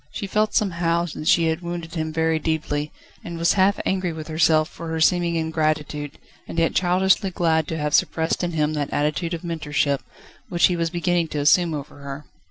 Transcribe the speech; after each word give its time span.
She 0.11 0.25
felt 0.25 0.55
somehow 0.55 1.05
that 1.13 1.27
she 1.27 1.45
had 1.49 1.61
wounded 1.61 1.93
him 1.93 2.11
very 2.11 2.39
deeply, 2.39 2.91
and 3.23 3.37
was 3.37 3.53
half 3.53 3.79
angry 3.85 4.11
with 4.11 4.29
herself 4.29 4.67
for 4.67 4.87
her 4.87 4.99
seeming 4.99 5.35
ingratitude, 5.35 6.17
and 6.47 6.57
yet 6.57 6.73
childishly 6.73 7.29
glad 7.29 7.67
to 7.67 7.77
have 7.77 7.93
suppressed 7.93 8.43
in 8.43 8.53
him 8.53 8.73
that 8.73 8.89
attitude 8.91 9.35
of 9.35 9.43
mentorship, 9.43 10.01
which 10.49 10.65
he 10.69 10.75
was 10.75 10.89
beginning 10.89 11.27
to 11.27 11.37
assume 11.39 11.75
over 11.75 11.99
her. 11.99 12.25